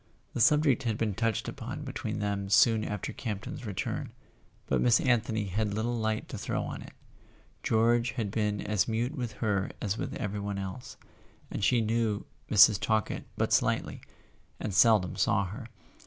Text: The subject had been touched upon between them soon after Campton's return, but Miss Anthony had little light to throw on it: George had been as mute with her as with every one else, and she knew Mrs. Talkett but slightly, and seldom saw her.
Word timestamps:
The 0.33 0.41
subject 0.41 0.81
had 0.81 0.97
been 0.97 1.13
touched 1.13 1.47
upon 1.47 1.83
between 1.83 2.17
them 2.17 2.49
soon 2.49 2.83
after 2.83 3.13
Campton's 3.13 3.67
return, 3.67 4.11
but 4.65 4.81
Miss 4.81 4.99
Anthony 4.99 5.45
had 5.45 5.75
little 5.75 5.95
light 5.95 6.27
to 6.29 6.39
throw 6.39 6.63
on 6.63 6.81
it: 6.81 6.93
George 7.61 8.13
had 8.13 8.31
been 8.31 8.61
as 8.61 8.87
mute 8.87 9.15
with 9.15 9.33
her 9.33 9.69
as 9.79 9.99
with 9.99 10.15
every 10.15 10.39
one 10.39 10.57
else, 10.57 10.97
and 11.51 11.63
she 11.63 11.81
knew 11.81 12.25
Mrs. 12.49 12.79
Talkett 12.79 13.25
but 13.37 13.53
slightly, 13.53 14.01
and 14.59 14.73
seldom 14.73 15.15
saw 15.17 15.45
her. 15.45 15.67